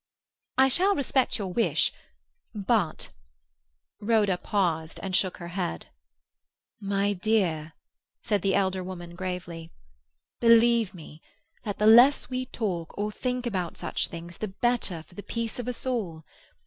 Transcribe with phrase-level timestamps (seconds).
[0.57, 1.91] "I shall respect your wish;
[2.55, 3.09] but—"
[3.99, 5.89] Rhoda paused and shook her head.
[6.79, 7.73] "My dear,"
[8.23, 9.71] said the elder woman gravely,
[10.39, 11.21] "believe me
[11.65, 15.59] that the less we talk or think about such things the better for the peace
[15.59, 16.25] of us all.